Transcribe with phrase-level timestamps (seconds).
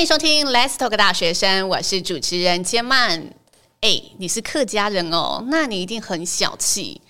[0.00, 3.20] 迎收听《Let's Talk 大学生》，我是主持人千曼。
[3.82, 7.02] 哎，你是客家人哦，那你一定很小气。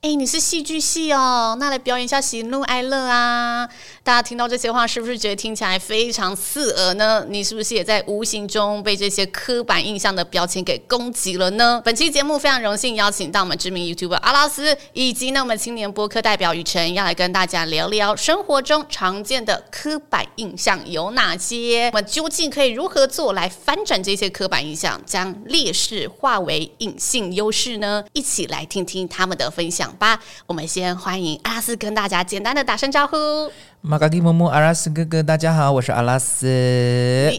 [0.00, 3.68] 哎，你是戏剧系哦，那来表演一下喜怒哀乐啊！
[4.08, 7.26] 大家听到这些话，是不是觉得听起来非常刺耳呢？
[7.28, 11.78] 你是不是也在无形中被这些刻板印象的标签给攻击了呢？
[11.84, 21.90] 本期节目非常荣幸邀请到我们知名 YouTuber 阿拉斯，以及呢我们青年播客代表雨辰，要来跟大家聊聊生活中常见的刻板印象有哪些？
[21.92, 28.02] 我们究竟可以如何做来翻转这些刻板印象，将劣势化为隐性优势呢？
[28.14, 29.94] 一起来听听他们的分享。
[29.96, 33.52] 吧，我们先欢迎阿拉斯跟大家简单的打声招呼。
[33.80, 36.46] 马嘎吉木木，阿拉斯哥哥，大家好，我是阿拉斯。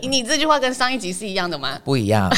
[0.02, 1.78] 你你这句话跟上一集是一样的吗？
[1.84, 2.30] 不一样，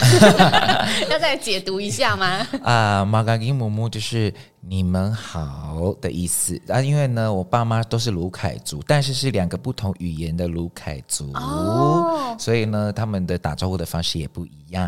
[1.10, 2.46] 要再解读一下吗？
[2.66, 4.34] 啊，马嘎吉木木就是。
[4.64, 14.82] 你们好的意思啊，因为呢，我爸妈都是卢凯族，但是是两个不同语言的卢凯族，哦，所以呢，他们的打招呼的方式也不一样。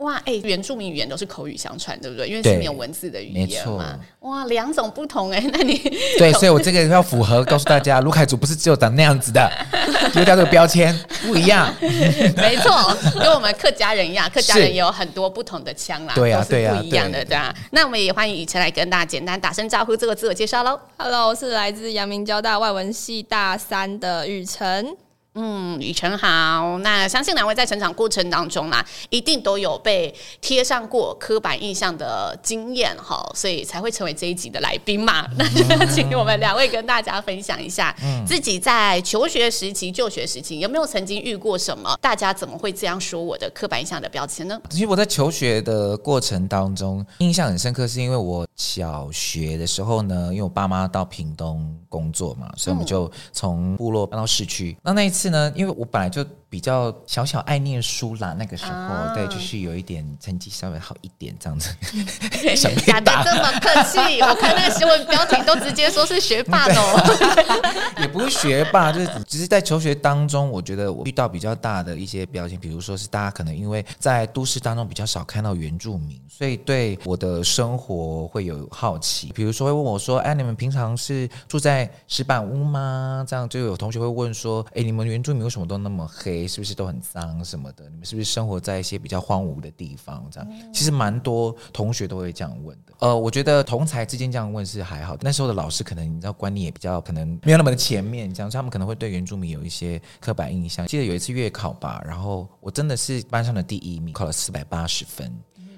[0.00, 2.28] 哇，哎，原住民语言都是口语相传，对不对？
[2.28, 3.98] 因为是没有文字的语言嘛。
[4.20, 5.78] 哇，两种不同哎， 那你
[6.18, 9.50] 对，所以我这个要符合告诉大家，卢凯族不是只有长那样子的，
[10.12, 11.74] 丢掉这个标签不一样。
[11.80, 17.54] 没错，跟我们客家人一样， 客家人也有很多不同的腔啦，对啊，对啊不一样的，对啊。
[17.70, 19.05] 那我们也欢迎雨辰来跟大家。
[19.06, 20.78] 简单打声招呼，做个自我介绍喽。
[20.98, 24.96] Hello，我是来自阳明交大外文系大三的雨辰。
[25.38, 26.78] 嗯，雨辰好。
[26.78, 35.28] 那相信两位在成长过程当中啦，一定都有被贴上过刻板印象的经验哈，所以才会成为这一集的来宾嘛。
[35.36, 37.94] 那就要请我们两位跟大家分享一下，
[38.26, 41.94] 自己在求学时期、就学时期有没有曾经遇过什么？
[42.00, 44.58] 大家怎么会这样说我的刻板印象的标签呢？
[44.70, 54.74] 其实我在求学的过程当中，印象很深刻，是因为我小学的时候呢，因为我爸妈到屏东工作嘛，所以我们就从部落搬到市区。
[54.82, 55.25] 那那一次。
[55.30, 56.24] 呢，因为我本来就
[56.56, 61.68] 比较小小爱念书啦，那个时候、啊、对，就是有一点成绩稍微好一点这样子。
[62.86, 67.44] 讲的这么客气，我看那个新闻标题都直接说是学霸哦。
[68.00, 87.88] 也不是学霸，就是只是在求学当中，我觉得我遇到比较大的一些标签，比如说是大家可能因为在都市当中比较少看到原住民，所以对我的生活会有好奇，比如说会问我说：“哎，你们平常是住在石板屋吗？”这样就有同学会问说：“哎，你们原住民为什么都那么黑？”是不是都很脏什么的？
[87.88, 90.26] 你们是不是生活在一些比较荒芜的地方？
[90.30, 92.92] 这样其实蛮多同学都会这样问的。
[92.98, 95.16] 呃，我觉得同才之间这样问是还好。
[95.20, 100.86] 那时候的老师可能你知道观念也比较可能没有那么的前面，这样他们可能会对原住民有一些刻板印象。
[100.86, 105.32] 记得有一次月考吧，然后我真的是班上的第一名，考了四百八十分，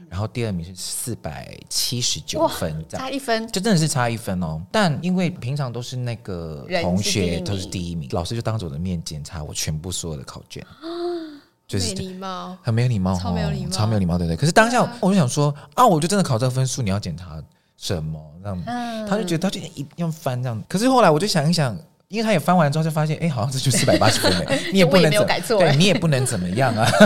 [0.09, 4.61] 然后第二名是四百七十九分，差一分，就真的是差一分哦。
[4.73, 10.65] 但因为平常都是那个同学都是第一名，老师就当着我的面检查我全部所有的考卷，
[11.67, 14.37] 就是没礼貌，很没有礼貌，超没有礼貌，超没有礼貌，对不对？
[14.37, 17.43] 可是当下我就想说啊，我就真的考这个分数，你要检查
[17.77, 18.21] 什么？
[18.43, 20.63] 这样，他就觉得他就一定要翻这样。
[20.69, 21.79] 可是后来我就想一想。
[22.09, 25.27] 因为他也翻完之后就发现，哎，好像这就四百八十分嘞， 你也不能怎么，
[25.59, 26.89] 对你也不能怎么样啊。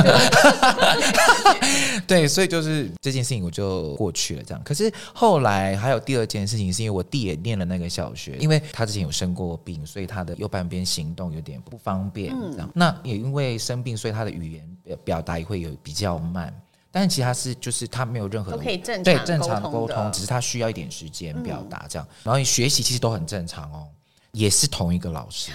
[2.07, 4.63] 对，所以就是这件事情我就过去了，这样。
[4.65, 12.71] 可是后来还有第二件事情，是因为我弟也念了那个小学，因为他之前有生过病，所以他的右半边行动有点不方便，这样。
[12.73, 16.55] 那也因为生病，所以他的语言表达也会有比较慢。
[16.93, 22.07] 但其他是就是他没有任何的可以正常对正常的沟通，只是他需要一点时间表达这样。
[22.23, 23.89] 然后你学习其实都很正常哦。
[24.33, 25.53] 也是同一个老师，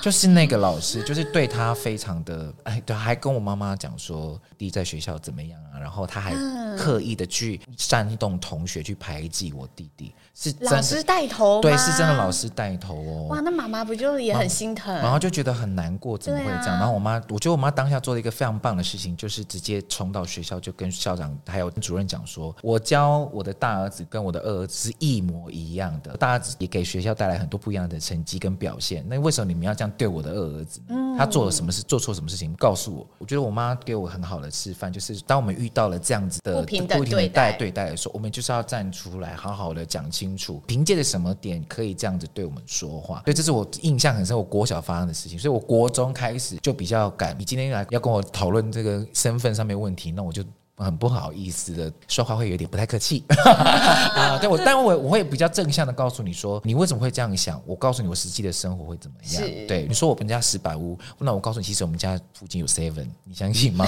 [0.00, 6.34] 就是那个老师，就是对他非常的哎，对，还跟我妈妈讲说弟在学校怎么样啊，然后他还
[6.76, 13.26] 刻意的去煽动同学去排挤我弟弟，是老师带头，对，是真的老师带头哦。
[13.28, 16.78] 哇，那妈妈不就也很心疼，然后就觉得很难过，怎么会这样？
[16.78, 30.80] 然后我妈，我觉得我妈当下做了一个非常棒的事情，就是直接冲到学校就跟校长还有主任讲说，我教我的大儿子跟我的二儿子是一模一样的，大儿子也给学校带来很多不一样的成绩跟表现，那为什么你们要这样对我的二儿子？
[30.88, 31.82] 嗯，他做了什么事？
[31.82, 32.54] 做错什么事情？
[32.56, 33.06] 告诉我。
[33.18, 43.22] 我觉得我妈给我很好的示范，就是当我们遇到了这样子的不平等对待对待的时候，我们就是要站出来，好好的讲清楚，凭借着什么点可以这样子对我们说话。
[43.24, 45.38] 所以这是我印象很深，我国小发生的事情。
[45.38, 47.36] 所以我国中开始就比较敢。
[47.38, 50.42] 你今天来要跟我讨论这个身份上面问题，那我就。
[50.84, 53.24] 很不好意思的说话，会有点不太客气
[54.14, 54.38] 啊。
[54.38, 57.60] 对我，但我我会比较正向的告诉你说，你为什么会这样想？
[57.66, 59.42] 我告诉你，我实际的生活会怎么样？
[59.66, 63.86] 对，你说我们家石板屋，那我告诉你，其实我们家附近有 Seven，你相信吗？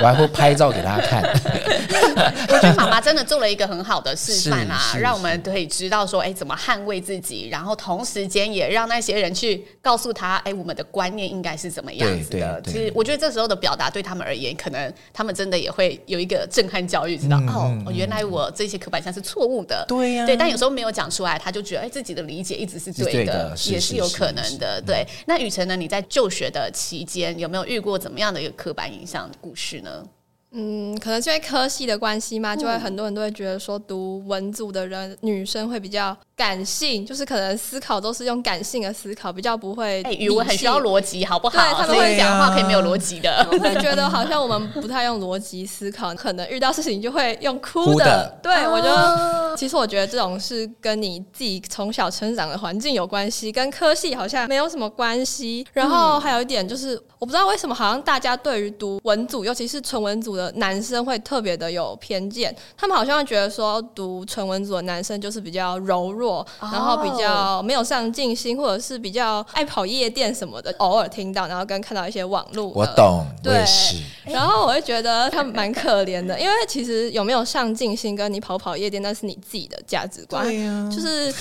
[0.00, 1.22] 我还会拍照给大家看。
[2.48, 12.60] 我觉得妈妈真的做了一个很好的示范啊，让我们可以知道说，哎，怎么捍卫自己，然后同时间也让那些人去告诉他，哎，我们的观念应该是怎么样子的。
[12.62, 19.84] 其实我觉得这时候的表达对他们而言，可能他们真的也会有一个震撼教育，知道、嗯、哦，原来我这些刻板印象是错误的。
[19.88, 24.82] 对呀、啊，对，但有时候没有讲出来，他就觉得哎，自己的理解一直是对的，是对的，也是有可能的。
[24.84, 25.74] 对，那雨辰呢？
[25.74, 30.04] 你在就学的期间有没有遇过怎么样的一个刻板印象故事呢？
[30.52, 40.02] 嗯，可能是因为科系的关系嘛，就会很多人都会觉得说，读文组的人女生会比较感性，就是可能思考都是用感性的思考，比较不会。
[40.04, 41.58] 哎、欸，语文很需要逻辑，好不好？
[41.58, 47.92] 对，他们会讲话可以没有逻辑的， 会、啊、觉得好像我们不太用逻辑思考，可能遇到事情就会用哭的。
[47.92, 55.66] 哭的对，啊、我觉得其实我觉得这种是跟你自己从小成长的环境有关系，跟科系好像没有什么关系。
[55.74, 60.50] 然后还有一点就是，我不知道为什么，好像大家对于读文组，尤其是纯文组的。
[60.60, 70.74] 男生会特别的有偏见，他们好像会觉得说读纯文组的男生就是比较柔弱，哦、然后比较没有上进心，或者是比较爱跑夜店什么的。
[70.78, 73.96] 偶尔听到，然后跟看到一些网络，我懂，对，我也是。
[74.24, 80.44] 然后我会觉得他们蛮可怜的，因为其实有没有上进心，跟你跑跑夜店，那是你自己的价值观。
[80.44, 81.32] 对呀、啊，就是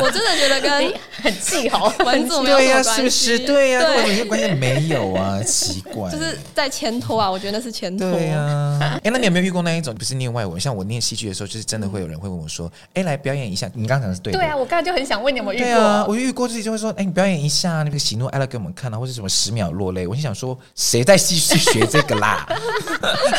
[0.00, 0.92] 我真的觉得跟
[1.22, 2.88] 很气好文组没有什么关系。
[2.88, 3.38] 对呀、啊，是不是？
[3.40, 6.10] 对呀、啊，跟我有些关系没有啊，奇怪。
[6.10, 8.10] 就是在前拖啊，我觉得那是前拖。
[8.10, 8.78] 对呀、啊。
[8.80, 9.94] 哎、欸，那你有没有遇过那一种？
[9.94, 14.37] 不是念外文，像我念戏剧的时候，就是真的会有人会问我说：“哎、欸，来表演一下。”你刚刚讲的是对的。
[14.38, 15.66] 对啊，我刚才就很想问你有没有遇过。
[15.66, 22.46] 对啊，我遇过自己就会说：“哎、欸，你表演一下那个喜怒哀乐给我们看啊，或者什么十秒落泪。”我就想说：“谁在继续学这个啦？”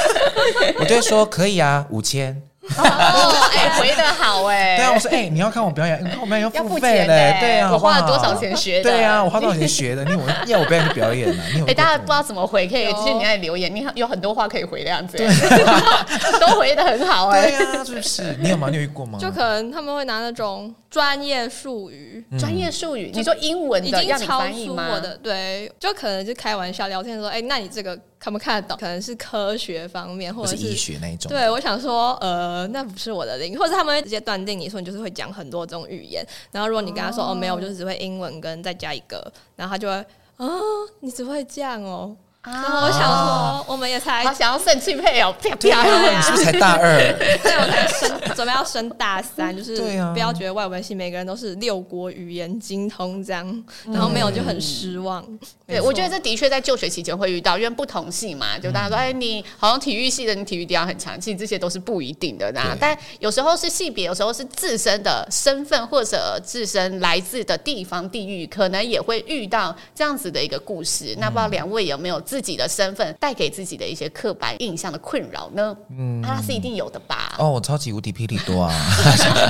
[0.77, 2.39] 我就会说：“可以啊，五千。”
[2.77, 4.77] 哦，哎，回的好哎！
[4.77, 8.91] 对啊，我说哎，你要看我表演，你看我表演要付费嘞，对啊，我花了多少钱学的？
[8.91, 10.05] 对啊，我花多少钱学的？
[10.05, 11.43] 你我要我表演就表演了。
[11.65, 15.17] 哎，大家不知道怎么回，可以去你那里留言，你有很多话可以回这样子，
[16.39, 17.49] 都回的很好哎。
[17.49, 18.67] 对啊，就是你有吗？
[18.69, 19.17] 你有遇过吗？
[19.19, 24.99] 就可能他们会拿那种专业术语，专业术语，你说英文的要你翻译吗？
[25.21, 27.99] 对，就可能就开玩笑聊天说，哎，那你这个。
[28.19, 28.77] 看不看得懂？
[28.77, 31.29] 可能是科学方面，或者是，是医学那一种。
[31.29, 36.21] 对，我想说，呃，那不是我的领域，或者他们会直接断定你说你就是会讲很多种语言。
[36.51, 40.61] 然后如果你跟他说哦，哦没有，我就只会英文跟再加一个，然后他就会啊、哦，
[40.99, 42.13] 你只会这样哦。
[42.41, 46.21] 然后我想说，我们也才好想要肾气配哦，啪啪呀！
[46.21, 46.97] 是不是才大二？
[47.43, 49.75] 对，我才升，准备要升大三，就是
[50.13, 55.21] 不要觉得外文系每个人都是六国语言精通这样，然后没有就很失望。
[55.67, 62.75] 对，我觉得这的确在就学期间会遇到，因为不同系嘛，就大家说，哎，你好像体育系的，你体育底要很强，其实这些都是不一定的呐。
[62.79, 71.13] 但有时候是系别，有时候是自身的身份或者自身来自的地方地域，可能也会遇到这样子的一个故事。
[71.19, 72.23] 那不知道两位有没有？
[72.29, 75.75] 自己的身份带给自己的一些刻板印象的困扰呢？
[75.97, 77.33] 嗯，他是一定有的吧？
[77.39, 78.71] 哦，我超级无敌霹雳多啊！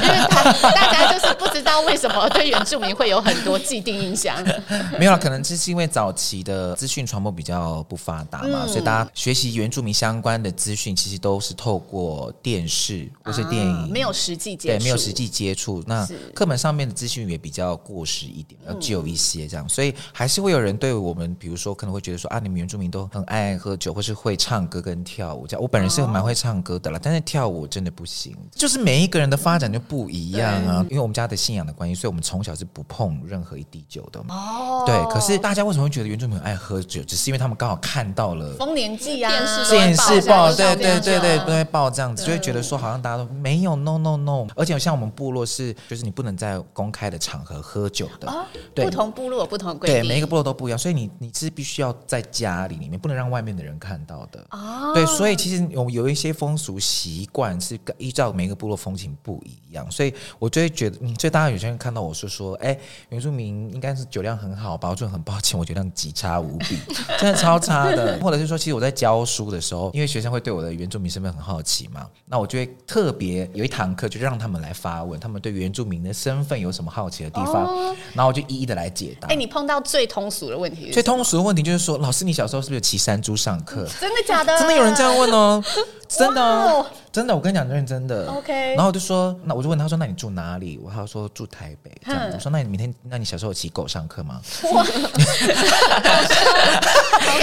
[0.02, 4.42] 因为他大家就是不知道为什么对原住民会有很多既定印象。
[4.98, 15.84] 没有，可能就是因为早期的资讯传播比较不发达嘛，嗯、所以大家学习原住民相关的资讯，其实都是透过电视或是电影，啊、没有实际接触，对，没有实际接触。
[15.86, 25.48] 那课本上面的资讯也比较过时一点，要旧一些这样，所以还是会有人对我们，比如说可能会觉得说啊，你们原住民都很爱喝酒，或是会唱歌跟跳舞。
[25.48, 28.38] 这样，我本人是蛮会唱歌的啦，但是跳舞真的不行。
[28.51, 30.85] 就是每一个人的发展就不一样啊。
[30.90, 34.19] 因为我们家的信仰的关系，所以我们从小是不碰任何一滴酒的。
[34.30, 34.95] 哦，对。
[35.11, 37.02] 可是大家为什么会觉得原住民很爱喝酒？
[37.04, 39.31] 只是因为他们刚好看到了《丰年祭》啊，
[39.69, 44.45] 电视报，对对对对，都会报这样子，就会觉得说好像大家都没有，no no no。
[44.56, 48.47] 而且像我们部落是，就是你不能在公开的场合喝酒的。
[48.76, 52.99] 对，不同部落有不同规定，对，每一个部落都不一样，所以你你是必须要在家里里面。
[52.99, 64.89] 不能让外面的人看到的哦，对，所以其实有有一些风俗习惯是依照每个部落风情不一样，所以我就会觉得，嗯，所以大家有些人看到我是说，哎，原住民应该是酒量很好吧？
[64.89, 66.78] 我就很抱歉，我酒量极差无比，
[67.18, 68.19] 真的超差的。
[68.21, 79.30] 或者是说，其实我在教书的时候，因为学生会对我的原住民身份很好奇嘛，那我就会特别有一堂课，就让他们来发问，他们对原住民的身份有什么好奇的地方，哦、然后我就一一的来解答。
[79.30, 83.87] 哎，你碰到最通俗的问题，最通俗的问题就是说，老师，你小时候是不是骑山猪上课？
[84.01, 84.57] 真的假的？
[84.57, 85.63] 真的有人这样问哦，
[86.09, 86.85] 真的哦。
[87.11, 88.28] 真的，我跟你讲，认真的。
[88.31, 88.54] OK。
[88.75, 90.80] 然后我就说，那我就问他说，那你住哪里？
[90.83, 91.92] 我他说住台北。
[92.06, 94.39] 这样子，我说那你明天，那你小时候有骑狗上课吗？
[94.73, 94.85] 哇！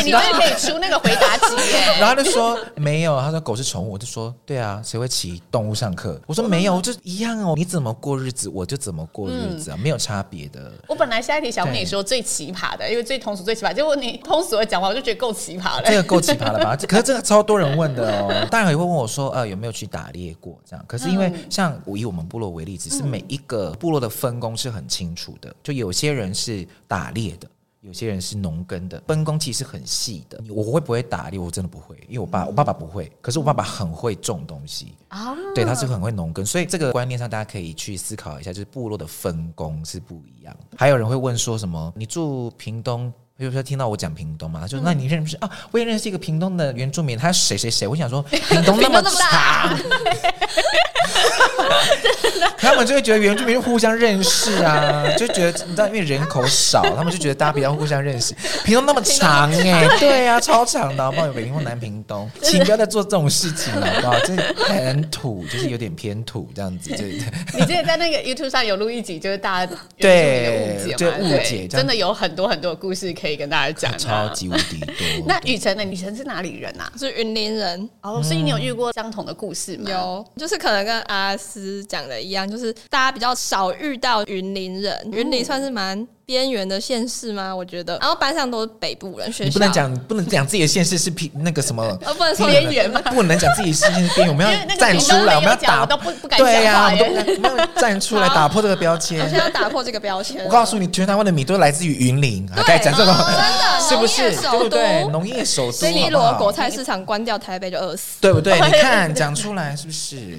[0.05, 1.97] 你这可以出那个回答题耶。
[1.99, 3.93] 然后他就说没有，他说狗是宠物。
[3.93, 6.21] 我就说对啊，谁会骑动物上课？
[6.27, 7.55] 我说没有，就一样哦。
[7.57, 10.71] 你怎么过日子，我就怎么过日子啊，没有差别的。
[10.87, 15.83] 我本来下一题想问你说最奇葩的，因为最通俗最奇葩，结果你通俗的讲话，我就觉得够奇葩了。
[15.85, 16.77] 这个够奇葩了吧？
[16.77, 18.47] 可是这个超多人问的哦。
[18.57, 20.83] 当然也会问我说，呃，有没有去打猎过这样？
[20.89, 27.47] 可是因为像我以我们部落为例，只是每一个部落的分工是很清楚的，就有些人是打猎的。
[27.83, 30.43] 有些人是农耕的，分工其实很细的。
[30.49, 31.39] 我会不会打猎？
[31.39, 35.37] 我真的不会，因为我爸我爸爸不会，可是我爸爸很会种东西啊。
[35.55, 40.79] 对，他是很会农耕，所以这个观念上大家可以去思考一下，就是部落的分工是不一样的。
[40.79, 41.93] 还有人会问说什么？
[41.95, 43.13] 你住屏东？
[43.39, 45.51] 比如说听到我讲屏东嘛，他就说那你认识啊？
[45.71, 47.87] 我也认识一个屏东的原住民，他谁谁谁？
[47.87, 49.77] 我想说 屏东那么长。
[52.59, 58.35] 他们就会觉得原住民互相认识啊，就觉得你知道，因为人口少，他们就觉得大家比较互相认识。
[58.65, 61.27] 屏东那么长哎、欸，对啊，超长的，好不好？
[61.27, 64.19] 有北屏或南屏东， 请不要再做这种事情了，好不好？
[64.21, 66.91] 这很土，就是有点偏土这样子。
[66.91, 67.05] 就
[67.55, 74.95] 你之前在那个 YouTube 上有录一集，就是大家对误解就误解，真的有很多很多故事可以跟大家讲，超级无敌多。
[75.27, 75.85] 那雨辰呢？
[75.85, 76.91] 雨辰是哪里人啊？
[76.99, 79.91] 是云林人哦，所以你有遇过相同的故事吗？
[79.91, 87.55] 有，就是可能跟阿斯讲的一样，就是大家比较少遇到云林人，云林算是蛮边缘的县市吗？
[87.55, 93.01] 我觉得，然后班上都是北部人，学校你不能讲，不能讲自己的县市是平那个什么， 呃，不能说边缘吗？
[93.13, 99.21] 不能讲自己是边缘，我们要站出来， 我们要打，都不不敢讲话，我们要站出来打破这个标签。
[99.21, 100.45] 我现在要打破这个标签。
[100.45, 104.35] 我告诉你，全台湾的米都来自于云林，该讲这个，真的是不是？
[104.51, 105.05] 对不对？
[105.13, 108.55] 农业首都，所以你如果果菜市场关掉，台北就饿死，对不对？
[108.67, 110.37] 你看讲出来是不是？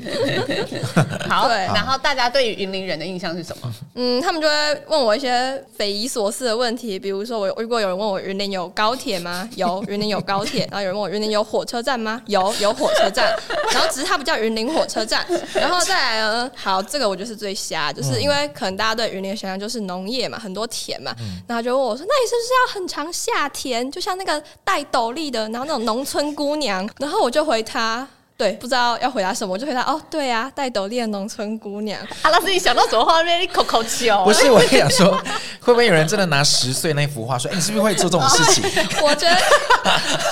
[1.29, 3.73] 好，然后大家对于云林人的印象是什么？
[3.95, 4.53] 嗯，他们就会
[4.89, 9.47] 问我一些匪夷所思的问题，比如说我如果有人问我云林有高铁吗？
[9.55, 10.67] 有，云林有高铁。
[10.71, 12.19] 然后有人问我云林有火车站吗？
[12.25, 13.31] 有，有火车站。
[13.71, 15.25] 然后只是它不叫云林火车站。
[15.53, 21.13] 然后再来呢，好，这个我就是最瞎，就是因为可能大家对云林的想象就是农业嘛，很多田嘛。
[21.47, 23.91] 然后就问我说：“那你是不是要很常下田？
[23.91, 28.07] 就像那个戴斗笠的，然后那种农村姑娘？”然后我就回他。
[28.37, 31.99] 对，不知道要回答什么，我就回答哦，对啊，戴斗笠的农村姑娘。
[32.21, 33.41] 啊，老师，你想到什么画面？
[33.41, 35.11] 你 口口气不是，我想说，
[35.59, 38.63] 会不会有人真的拿十岁那幅画说，哎，你是不是会做这种事情？
[39.01, 39.35] 我觉得，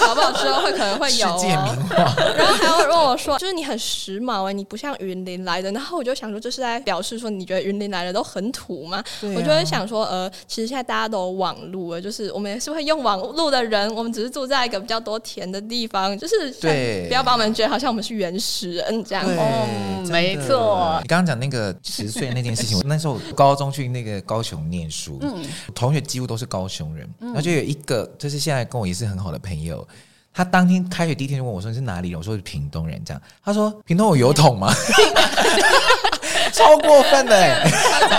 [0.05, 0.31] 好不好？
[0.33, 1.95] 之后会可能会有、哦、世界名画。
[2.37, 5.71] 然后还有问我说，就是你很时髦哎，你不像云林来的。
[5.71, 8.97] 然后我就想说，这是在表示说，你觉得云林来的都很土吗？
[8.97, 9.03] 啊、
[9.35, 17.94] 我就会想说，呃，其实现在大家都有网路了，就是我们也是会用网路的人，我们只是住在一个比较多田的地方，就是对，不要把我们觉得好像。
[17.95, 20.99] 我们是原始人这样，嗯，没错。
[21.01, 29.87] 你刚刚讲那个十岁那件事情， 我那时候高中去那个高雄念书，嗯，同学几乎都是高雄人，然后就有一个，就是现在跟我也是很好的朋友，
[30.33, 32.19] 他当天开学第一天就问我说，你是哪里人？
[32.19, 34.73] 我说是屏东人，这样，他说屏东有油桶吗？
[36.51, 37.65] 超过分的哎，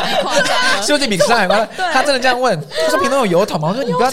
[0.80, 1.68] 是不是比上海夸张？
[1.92, 3.68] 他真的这样问，他说屏东有油桶吗？
[3.68, 4.11] 我说你不要，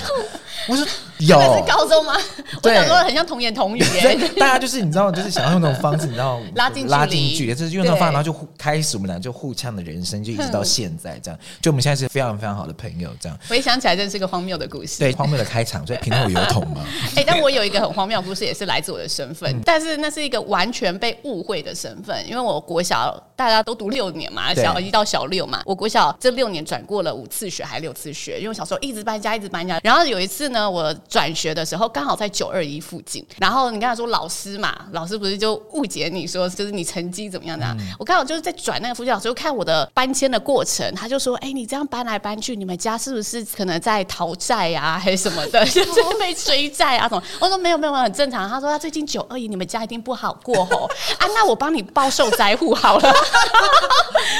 [0.67, 0.85] 我说。
[1.19, 2.17] 有是高中吗？
[2.61, 4.29] 对我想说很像童言童语耶。
[4.37, 11.39] 大家就是你知道，就是想要用那种方式，你知道拉近拉近距离，就是用那种方法，然后就开始我们俩就互呛的人生，就一直到现在这样。
[11.61, 13.39] 就我们现在是非常非常好的朋友，这样。
[13.47, 14.99] 回想起来，真是个荒谬的故事。
[14.99, 16.83] 对，荒谬的开场，所以屏东有油桶吗？
[17.15, 29.79] 哎、欸，但我有一个很荒谬的故事，也是来自我的身份，嗯、但是那是一个完全被误会的身份，因为我国小大家都读六年嘛，小一到小六嘛，我国小这六年转过了五次学，还六次学，因为我小时候一直搬家，一直搬家。
[29.81, 31.83] 然后有一次呢，我转学的时候。
[31.89, 37.65] 刚好在九二一附近，然后你刚才说老师嘛，老师不是就误解你说就是你成绩怎么样的？
[37.65, 53.13] 嗯、我刚好就是在转那个附近，老师就看我的搬迁的过程，他就说：“哎、欸，你这样搬来搬去，你们家是不是可能在逃债啊，还是什么的， 就是被追债啊什么？”我说：“没有没有，很正常。”他说：“他最近九二一，你们家一定不好过哦啊，那我帮你报受灾户好了。”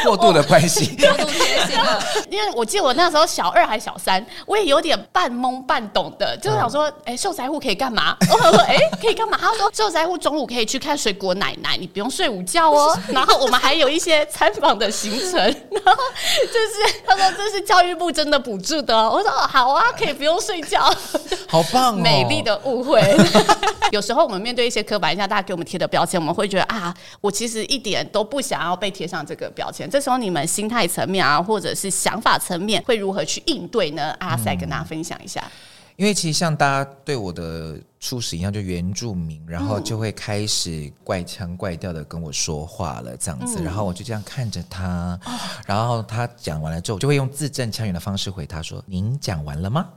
[0.04, 2.02] 过度的关系，过度贴心了。
[2.30, 8.18] 因为我记得我那时候小二还小三，我也有点半懵半懂的，就是想说：“哎、欸，受灾。”户可以干嘛？
[8.32, 9.38] 我说哎、欸，可以干嘛？
[9.40, 12.98] 他说受灾户中午可以去看水果奶奶，你不用睡午觉哦。
[13.14, 15.38] 然后我们还有一些参访的行程。
[15.38, 15.94] 然后
[16.42, 18.98] 就是他说这是教育部真的补助的。
[19.08, 20.82] 我说好啊，可以不用睡觉，
[21.48, 22.00] 好棒哦！
[22.02, 23.02] 美丽的误会。
[23.92, 26.92] 有时候我们面对一些刻板印象，大家给我们贴的标签，我们会觉得啊，
[27.22, 29.88] 我其实一点都不想要被贴上这个标签。
[29.88, 34.16] 这时候你们心态层面啊，或者是想法层面会如何去应对呢？
[34.20, 35.44] 阿塞跟大家分享一下。
[35.96, 45.32] 因为其实像大家对我的初始一样，就原住民，然后就会开始怪腔怪调的跟我说话了，这样子，嗯、然后我就这样看着他，哦、
[45.66, 49.88] 然后他讲完了之后，就会用字正腔圆的方式回他说：“您讲完了吗？”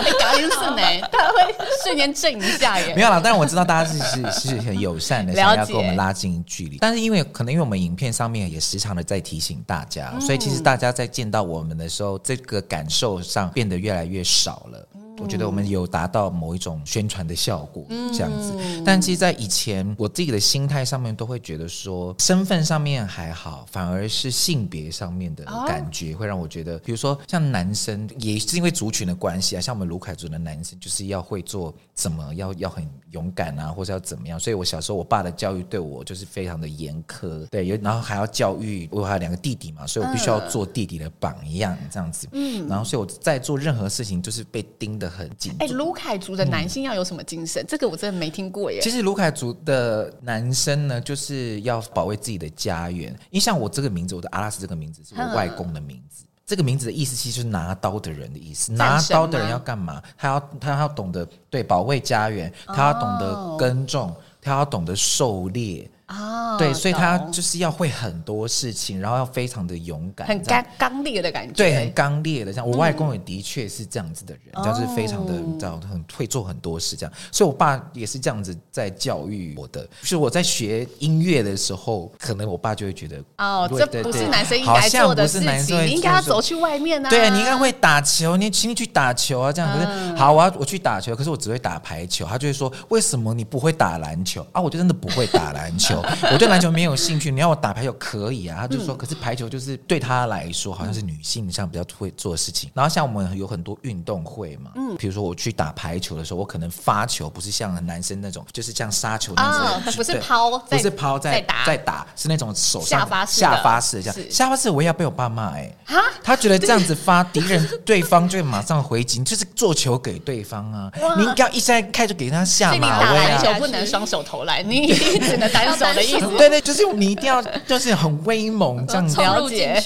[0.00, 2.94] 哎， 嘎铃是呢，他会瞬间震一下耶。
[2.94, 6.78] 没有啦，但是我知道大家是是是很友善的， 想要跟我们拉近距离。
[6.80, 14.88] 但是因为可能因为我们影片上面也时常的在提醒大家，所以其实大家在见到我们的时候，这个感受上变得越来越少了。
[15.22, 18.54] 我觉得我们有达到某一种宣传的效果，这样子。
[18.84, 34.40] 但其实，在以前，我自己的心态上面都会觉得说，身份上面还好，反而是性别上面的感觉会让我觉得，比如说像男生，也是因为族群的关系啊，像我们卢凯族的男生，就是要会做怎么，要要很勇敢啊，或者要怎么样。
[34.40, 42.28] 所以我小时候，我爸的教育对我就是非常的严苛，对，有然后还要教育我还有两个弟弟嘛，所以我必须要做弟弟的榜样，这样子。
[42.32, 45.52] 嗯，然后所以我在做任何事情，就是被盯得很紧。
[45.58, 47.62] 哎，卢凯族的男性要有什么精神？
[47.62, 48.80] 嗯、这个我真的没听过耶。
[48.80, 53.10] 其实卢凯族的男生呢，就是要保卫自己的家园。
[53.30, 56.24] 因为像我这个名字，我的阿拉斯这个名字是我外公的名字。
[56.24, 58.72] 嗯、这个名字的意思其实就是拿刀的人的意思。
[58.72, 60.00] 拿刀的人要干嘛？
[60.16, 65.90] 他要他要懂得对保卫家园，他要懂得耕种，哦、他要懂得狩猎。
[66.10, 72.52] 啊，对，所以他就是要会很多事情，然后要非常的勇敢，很刚刚烈的感觉，对，很刚烈的。
[72.52, 77.12] 像我外公也的确是这样子的人，就是非常的，你知道，很会做很多事这样。
[77.30, 79.86] 所以我爸也是这样子在教育我的。
[80.00, 87.08] 就是我在学音乐的时候，可能我爸就会觉得，哦，这不是男生应该做的事情，你应该要走去外面啊。
[87.08, 89.78] 对，你应该会打球，你请你去打球啊，这样。
[89.78, 92.26] 可是好，我要我去打球，可是我只会打排球。
[92.26, 94.60] 他就会说，为什么你不会打篮球啊？
[94.60, 95.99] 我就真的不会打篮球。
[96.32, 98.58] 我对篮球没有兴趣，你要我打排球可以啊。
[98.60, 102.70] 他就说，可是排球就是对他来说好像是女性上比较会做的事情。
[102.74, 114.30] 然后像我们有很多运动会嘛，嗯，比如说我去打排球的时候，我可能发球不是像男生那种，就是像杀球那种，不是抛，不是抛在打，在打是那种手上下发式下发式这样。
[114.30, 115.74] 下发式我也要被我爸骂哎，
[116.22, 120.90] 他觉得这样子发敌人对方就会马上回击，就是做球给对方啊。
[121.16, 123.42] 你应该一下开就给他下马威啊。
[123.42, 126.20] 球不能双手投篮， 你只能单手的意思。
[126.36, 129.82] 对对，就是你一定要就是很威猛这样子了解，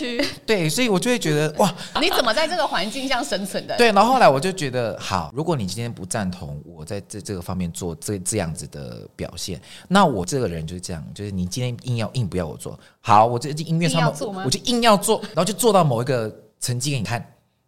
[0.46, 3.76] 对，所以我就会觉得哇， 你怎么在这个环境下生存的？
[3.76, 17.18] 对，然后后来我就觉得，好，如果你今天不赞同我在这这个方面做这这样子的表现，那我这个人就是这样，就是你今天硬要硬不要我做，好，我这音乐上面我就硬要做，然后就做到某一个成绩给你看，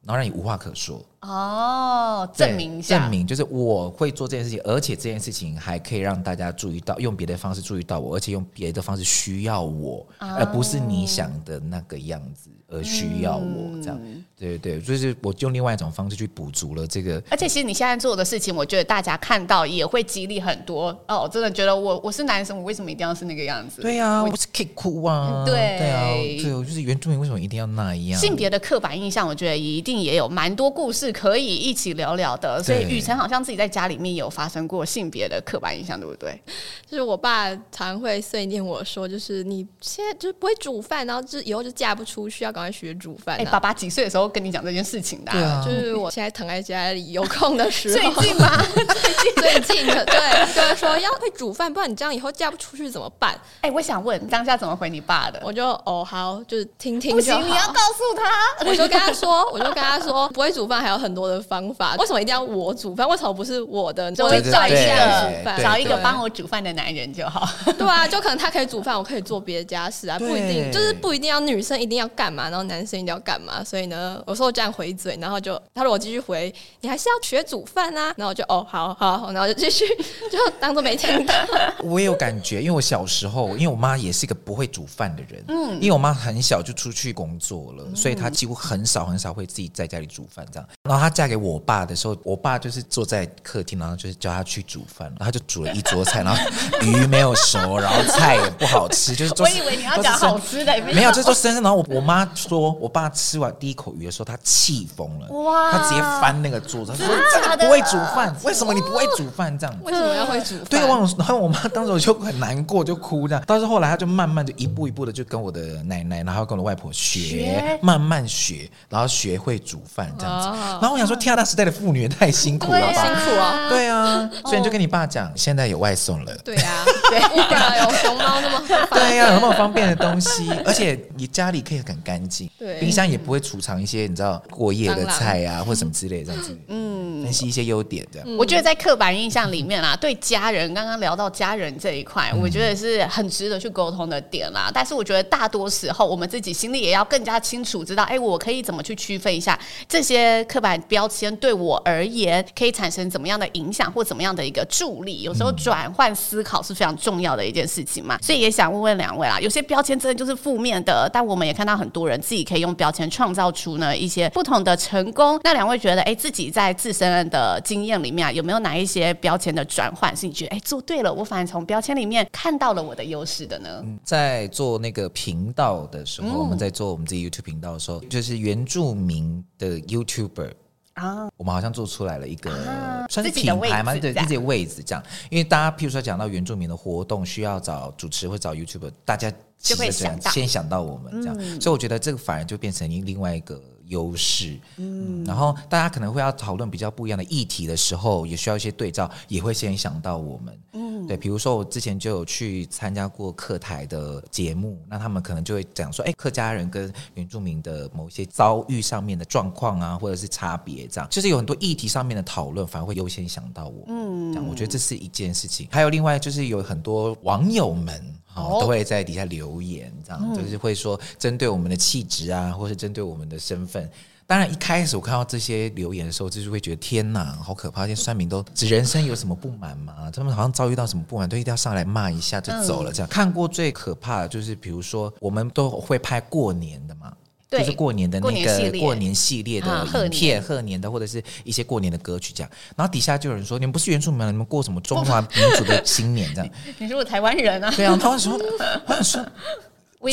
[0.05, 1.01] 然后让你无话可说。
[1.27, 12.51] 哦，证明一下，证明就是我会做这件事情，而且这件事情还可以让大家注意到，用别的方式注意到我，而且用别的方式需要我，哦、而不是你想的那个样子。
[12.69, 17.23] 而需要我这样，嗯、对对对，就是我用另外一种方式去补足了这个。
[17.31, 21.31] 而且其实你现在做的事情，我觉得大家看到也会激励很多哦。
[21.33, 23.83] 真的觉得我我是男生，我为什么一定要是那个样子？
[23.83, 25.45] 对呀、啊，我不是可以哭啊。
[25.47, 26.11] 对对啊，
[26.43, 28.19] 对，我就是原住民，为什么一定要那样？
[28.21, 32.63] 性别的刻板印象，我觉得一定也有蛮多故事可以一起聊聊的。
[32.63, 36.39] 所以雨辰好像自己在家里面有发生过性别的刻板印象，对不对？
[36.87, 43.37] 就是我爸常会碎念我说，就是你现在就是不会煮饭，然后就以后就嫁不出去，要赶快学煮饭。
[43.37, 45.33] 哎、欸，爸爸几岁的时候跟你讲这件事情的？
[45.33, 45.63] 啊？
[45.63, 48.13] 啊、就是我现在躺在家里有空的时候。
[48.13, 48.63] 最近吗？
[48.75, 48.85] 最
[49.33, 53.33] 近最近的，对，就是说要会煮饭，不然你这样以后嫁不出去怎么办？
[53.63, 55.41] 哎、欸，我想问当下怎么回你爸的？
[55.43, 57.13] 我就哦好，就是听听。
[57.13, 58.67] 不行，你要告诉他。
[58.69, 61.95] 我就跟他说，我就跟他说，不会煮饭还有很多的方法。
[62.01, 63.07] 为什么一定要我煮饭？
[63.09, 64.11] 为什么不是我的？
[64.13, 67.47] 就会找一个找一个帮我煮饭的男人就好。
[67.77, 73.17] 对啊，就可能他可以煮饭，我可以做别的家事啊，不一定，就是不一定要女生一定要干嘛，然后男生一定要。
[73.27, 73.65] 干嘛？
[73.65, 78.15] 所以呢，我说我这样回嘴，然后就他说我继续回，你还是要学煮饭啊。
[78.17, 79.85] 然后我就哦，好好好，然后就继续
[80.31, 81.35] 就当做没听到。
[81.83, 90.69] 我也有感觉，因为我小时候，因为我妈也是一个不会煮饭的人，嗯，因为我妈很小就出去工作了，所以她几乎很少很少会自己在家里煮饭这样。
[90.87, 96.41] 然后她嫁给我爸的时候，我爸就是坐在客厅，然后就是叫她去煮饭，然后她就煮了一桌菜，然后
[96.83, 101.63] 鱼没有熟，然后菜也不好吃，就是我以为你要 讲好吃的，没有，这都生生。
[101.63, 103.11] 然后我我妈说我爸。
[103.17, 105.73] 吃完第一口鱼的时候，他气疯了，哇！
[105.73, 109.59] 他直接翻那个桌子，他说：“这个不会煮饭，为什么你不会煮饭？
[109.59, 113.43] 这样为什么要会煮饭？”对，然后我妈当时我就很难过，就哭这样。
[113.47, 120.49] 但是后来，他就慢慢就一步一步的就跟我的奶奶，然后跟我的外婆学，慢慢学，然后学会煮饭这样子。
[120.81, 138.37] 然后我想说，天啊，那时代的妇女也太辛苦了吧，辛苦啊，对啊，所以你就跟你爸讲，现在有外送了，对啊，对啊，有熊猫那么对呀，有那么方便的东西，而且你家里可以很干净，对，冰箱也不会储藏一些你知道过夜的菜啊，或什么之类这样子，嗯，分析一些优点这样。
[138.37, 144.71] 我觉得在刻板印象里面啦，对家人，刚刚聊到家人这一块，我觉得是很值得去沟通的点啦。
[144.73, 149.59] 但是我觉得大多时候我们自己心里也要更加清楚，知道哎，我可以怎么去区分一下
[149.89, 155.21] 这些刻板标签对我而言可以产生怎么样的影响或怎么样的一个助力。
[155.21, 158.17] 有时候转换思考是非常重要的一件事情嘛。
[158.23, 165.39] 所以也想问问两位啊，有些标签真的就是负面的，但我们也看到很多人自己可以用标签创造出呢一些不同的成功。
[165.45, 173.85] 那两位觉得，哎，自己在自身的经验里面啊，有没有哪一些标签的转换是你觉得哎做对了，我反而从标签里面看到了我的优势的呢？
[174.05, 180.51] 在做那个频道的时候，我们在做我们自己 YouTube 频道的时候，就是原住民的 YouTuber
[180.97, 185.03] 啊，我们好像做出来了一个、啊、算是品牌嘛，对，自己的位置这样。
[185.31, 193.61] 因为大家譬如说讲到原住民的活动，需要找主持或找 YouTuber，大家就会想先想到我们这样，嗯、所以我觉得这个反而就变成另外一个。
[193.89, 215.69] 优势，嗯，然后大家可能会要讨论比较不一样的议题的时候，也需要一些对照，也会先想到我们，嗯，对，比如说我之前就有去参加过客台的节目，那他们可能就会讲说，哎，客家人跟原住民的某些遭遇上面的状况啊，或者是差别，这样，就是有很多议题上面的讨论，反而会优先想到我，嗯，这样，我觉得这是一件事情。
[215.71, 218.15] 还有另外就是有很多网友们。
[218.37, 223.91] 哦，都会在底下留言，这样、嗯、就是会说针对我们的气质啊，或是针对我们的身份。
[224.27, 227.87] 当然，一开始我看到这些留言的时候，就是会觉得天哪，好可怕！
[227.87, 230.11] 这些酸民都人生有什么不满吗？
[230.15, 232.93] 他们好像遭遇到什么不满，都一定要上来骂一下就走了。
[232.93, 237.13] 这样、嗯、看过最可怕的就是，比如说我们都会拍过年的嘛。
[237.49, 244.27] 就是过年的那个过年系列的影片，贺年的或者是一些过年的歌曲这样，然后底下就有人说：“你们不是原住民吗？
[244.33, 247.73] 你们过什么中华民族的新年？”这样， 你是我台湾人啊？
[247.77, 248.37] 对啊，他们说，
[248.85, 249.25] 他们说。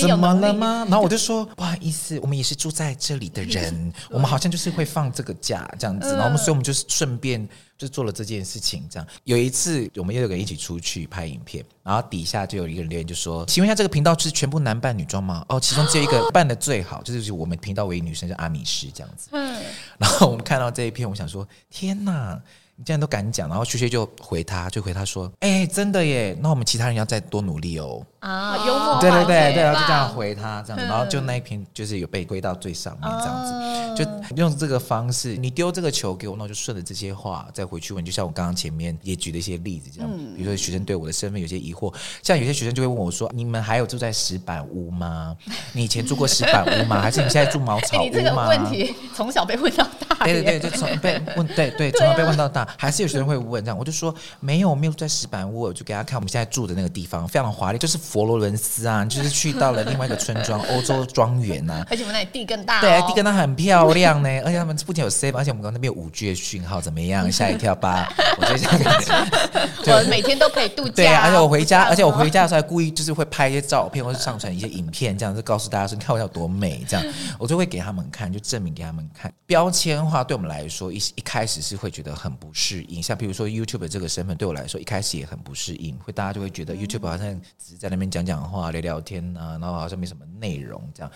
[0.01, 0.85] 怎么了吗？
[0.89, 8.85] 然后我就说不好意思，我们也是住在这里的人， 我们好像就是会放这个假这样子，然后我们所以我们就是顺便就做了这件事情。
[8.89, 19.29] 这样有一次我们又有个人一起出去拍影片，然后底下就有一个人留言就说：“请问一下，这个频道是全部男扮女装吗？”哦，其中只有一个扮的最好，就是我们频道唯一女生叫阿米师这样子。
[19.31, 19.61] 嗯，
[19.97, 22.41] 然后我们看到这一片，我想说天哪！
[22.75, 38.03] 你这样都敢讲，然后旭旭就回他，就回他说：“哎、欸，真的耶，那我们其他人要再多努力哦。”啊，幽默，对对对对，就这样回他这样，然后就那一篇就是有被归到最上面这样子，就用这个方式，你丢这个球给我，那我就顺着这些话再回去问。
[38.03, 45.35] 就像我刚刚前面也举了一些例子这样，比如说学生对我的身份有些疑惑，像有些学生就会问我说：“你们还有住在石板屋吗？
[45.73, 46.99] 你以前住过石板屋吗？
[47.03, 52.67] 还是你现在住茅草屋吗？” 这个问题从小被问到大，对对对，就从被问，对 对，从小被问到大。
[52.77, 61.85] 还是有学生会问这样，我就说没有，没有在石板屋，我就给他看我们现在住的那个地方，非常的华丽，就是佛罗伦斯啊， 就是去到了另外一个村庄， 欧洲庄园呐。
[61.89, 64.29] 而且我们那里地更大，哦，对，地更大很漂亮呢。
[64.45, 67.31] 而且他们不仅有 C，而且我们刚刚那边有五 G 的讯号，怎么样？
[67.31, 68.11] 吓一跳吧？
[68.37, 70.93] 我觉得我每天都可以度假。
[70.95, 77.05] 对，而且我回家，而且我回家的时候还故意就是会拍一些照片，或是上传一些影片，这样就告诉大家说，你看我有多美，这样
[77.37, 79.31] 我就会给他们看，就证明给他们看。
[79.45, 91.11] 标签化对我们来说，一一开始是会觉得很不适应，像比如说 YouTube 这个身份对我来说，一开始也很不适应，会大家就会觉得 YouTube 好像只是在那边讲讲话、聊聊天啊，然后好像没什么内容这样。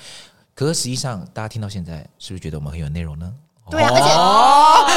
[0.56, 3.32] 可是实际上，大家听到现在，是不是觉得我们很有内容呢？
[3.70, 4.88] 对啊，而且哦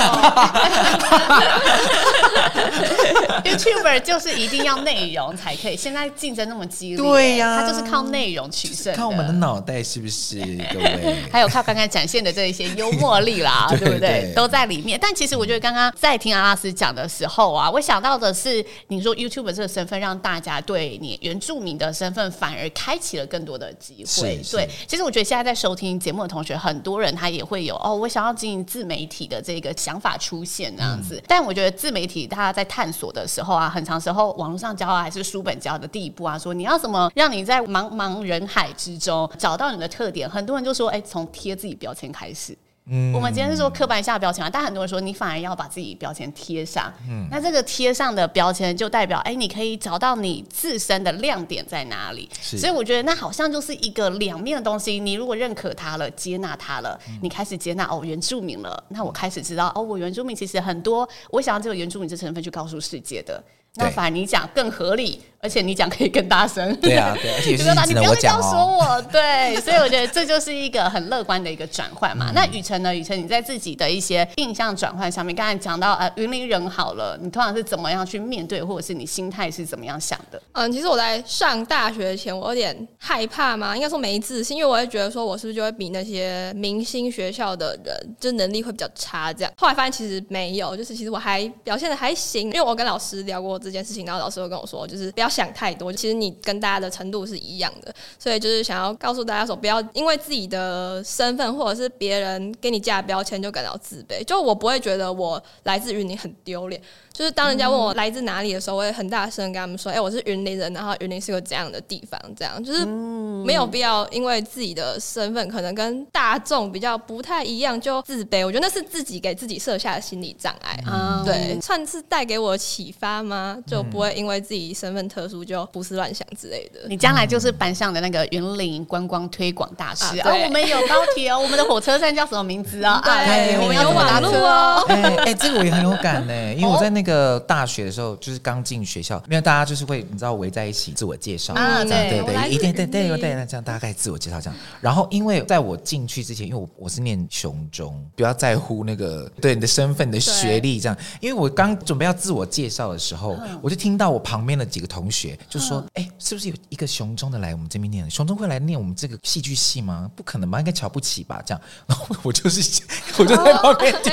[3.45, 5.77] YouTuber 就是一定要内容才可以。
[5.77, 8.95] 现在竞争那么激烈，对呀、啊，他就是靠内容取胜。
[8.95, 10.39] 看我们的脑袋是不是？
[10.73, 14.33] 各位，还有靠刚刚展现的这一些幽默力啦， 对，对不对？
[14.37, 14.97] 都在里面。
[15.01, 24.41] 但其实我觉得刚刚在听阿拉斯讲的时候啊，我想到的是，你说 YouTuber 这个身份让大家对你原住民的身份反而开启了更多的机会。
[24.53, 28.60] 对，其实我觉得现在在收听节目的同学，很多人他也会有哦，我想要经营。
[28.65, 42.57] 自媒体的这个想法出现这样子，嗯、但我觉得自媒体大家在探索的时候啊，很长时候网络上教啊还是书本教的第一步啊，说你要怎么让你在茫茫人海之中找到你的特点，很多人就说，哎，从贴自己标签开始。
[42.93, 46.93] 嗯，我们今天是说刻板下的标签啊，但很多人说你反而要把自己标签贴上。
[47.09, 52.29] 嗯，那这个贴上的标签就代表，哎，你可以找到你自身的亮点在哪里。
[52.43, 54.99] 所以我觉得那好像就是一个两面的东西。
[54.99, 63.41] 你如果认可它了，接纳它了，嗯、你开始接纳哦原住民了，那我开始知道哦，我原住民其实很多，我想要这个原住民这成分去告诉世界的。
[63.77, 66.75] 那反而你讲更合理，而且你讲可以更大声。
[66.77, 68.43] 对啊，对，而且 是只能我讲哦。
[68.43, 72.27] 说我对，所以我觉得这就是一个很乐观的一个转换嘛。
[72.31, 72.95] 嗯、那雨辰呢？
[72.95, 80.41] 雨辰你在自己的一些印象转换上面，刚才讲到呃云林人好了，你通常是怎么样去面对，或者是你心态是怎么样想的？
[80.53, 89.53] 嗯，其实我在上大学前，我有点害怕嘛，应该说没自信，因为我会觉得说我是不是就会比那些明星学校的人就能力会比较差这样。
[89.57, 104.25] 后来发现其实没有，就是其实我还表现的还行，因为我跟老师聊过这件事情，然后老师会跟我说，就是不要想太多，其实你跟大家的程度是一样的，所以就是想要告诉大家说，不要因为自己的身份或者是别人给你加标签就感到自卑。
[104.25, 106.83] 就我不会觉得我来自于你很丢脸。
[107.21, 118.43] 就是当人家问我来自哪里的时候，我也很大声跟他们说：“哎、欸，我是云林人，然后云林是个这样的地方。”这样就是没有必要因为自己的身份可能跟大众比较不太一样就自卑。
[118.43, 120.83] 我觉得那是自己给自己设下的心理障碍。
[120.91, 123.59] 嗯，对，算是带给我启发吗？
[123.67, 126.89] 就不会因为自己身份特殊就胡思乱想之类的。
[126.89, 130.33] 你将来就是班上的那个云林观光推广大使啊！
[130.43, 133.03] 我们有高铁哦， 我们的火车站叫什么名字啊？
[133.05, 134.87] 对，我们有网路哦。
[134.89, 137.10] 哎哎，这个我也很有感呢，因为我在那个。
[137.11, 144.59] 个大学的时候，就是刚进学校，因为大家就是会，你知道围在一起自我介绍，啊，对对对，一定对对对，那这样大概自我介绍这样。
[144.81, 150.97] 然后，因为在我进去之前，因为我我是念雄中，不要在乎那个对你的身份、你的学历这样。
[151.21, 158.11] 因为我刚准备要自我介绍的时候，我就听到我旁边的几个同学就说：“哎，是不是有一个雄中的来我们这边念？
[158.11, 160.11] 雄中会来念我们这个戏剧系吗？
[160.15, 161.43] 不可能吧，应该瞧不起吧？
[161.45, 162.83] 这样。”然后我就是
[163.19, 164.13] 我就在旁边听，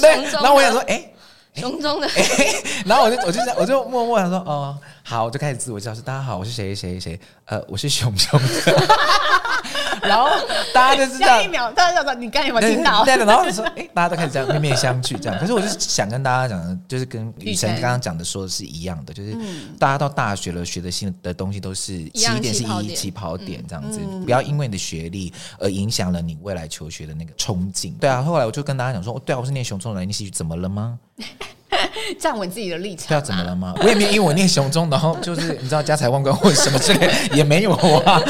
[0.00, 1.10] 对，然后我想说：“哎。”
[1.54, 8.48] 雄中的、欸，然后我就我就我就默默想说，哦，好，我就开始自我介绍说，大家好，我是谁谁谁，呃，我是熊熊的。
[10.02, 10.28] 然后
[10.74, 13.04] 大家就是这样，下一秒大家就说你刚才有没有听到？
[13.04, 15.38] 对的，然后就说，哎，大家都开始这样面面相觑，这样。
[15.38, 19.34] 可是我就是想跟大家讲的，就是跟雨辰刚刚讲的说的是一样的，就是
[19.78, 27.94] 大家到大学了，学的新的东西都是起点是一起跑点这样子，不要因为你的学历而影响了你未来求学的那个冲劲。
[27.98, 30.98] 对啊，后来我就跟大家讲说，对啊，我是念熊中的，你戏剧怎么了吗？
[32.18, 33.74] 站稳自己的立场，要怎么了吗？
[33.80, 38.20] 我也没有因为我念雄中，然后就是你知道家财万贯或者什么之类，也没有啊。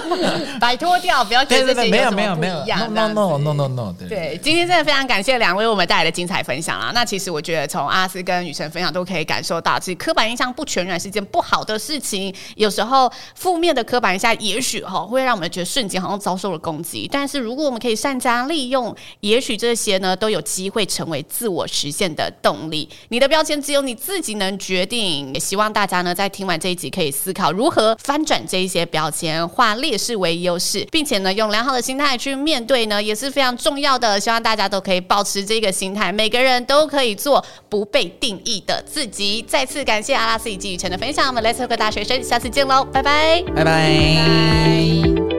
[0.58, 6.92] 摆脱掉，不要觉得自己没有没有没有，no no no no no，对，今天真的非常感谢两位为我们带来的精彩分享啊！
[6.94, 12.34] 那其实我觉得从阿拉斯跟雨辰分享都可以感受到，其实刻板印象不全然是件不好的事情。
[12.54, 22.85] 有时候负面的刻板印象也许哈会让我们觉得瞬间好像遭受了攻击，但是如果我们可以善加利用，也许这些呢都有机会成为自我实现的动力。
[23.08, 25.32] 你的标签只有你自己能决定。
[25.34, 34.18] 也希望大家呢在听完这一集可以思考如何翻转这一些标签，化劣势为优势，并且呢用良好的心态去面对呢也是非常重要的。
[34.18, 39.44] 希望大家都可以保持这个心态，每个人都可以做不被定义的自己。
[39.46, 45.35] 再次感谢阿拉斯以及雨辰的分享，我们 Let's Talk 大学生，下次见喽，拜拜，拜拜。